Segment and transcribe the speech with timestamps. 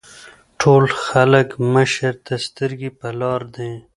[0.59, 3.81] ټول خلک مشر ته سترګې پۀ لار دي ـ